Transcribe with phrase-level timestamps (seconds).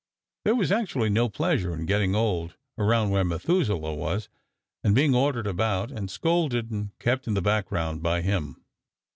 [0.45, 4.29] There was actually no pleasure in getting old around where Methuselah was
[4.83, 8.63] and being ordered about and scolded and kept in the background by him.